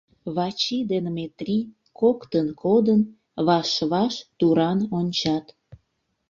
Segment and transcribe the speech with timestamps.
[0.35, 1.59] Вачи ден Метри,
[1.99, 2.99] коктын кодын,
[3.47, 5.45] ваш-ваш туран ончат.